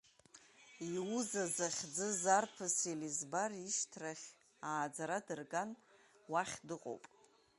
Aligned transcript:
Иуза 0.95 1.43
захьӡыз 1.55 2.21
арԥыс 2.37 2.75
Елизбар 2.93 3.51
ишьҭрахь 3.55 4.27
ааӡара 4.69 5.17
дырган, 5.25 5.69
уахь 6.31 6.55
дыҟоуп. 6.67 7.03